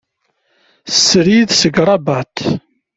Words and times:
Srid 1.03 1.49
seg 1.55 1.75
Ṛebbat. 1.87 2.37